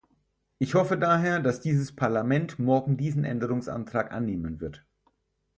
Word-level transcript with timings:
Ich 0.57 0.73
hoffe 0.73 0.97
daher, 0.97 1.39
dass 1.41 1.61
dieses 1.61 1.95
Parlament 1.95 2.57
morgen 2.57 2.97
diesen 2.97 3.23
Änderungsantrag 3.23 4.11
annehmen 4.11 4.59
wird. 4.59 4.83